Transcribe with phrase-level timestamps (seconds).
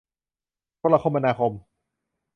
[0.77, 1.51] โทรคมนาคม